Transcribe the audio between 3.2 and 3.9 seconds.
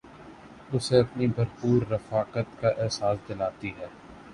دلاتی ہے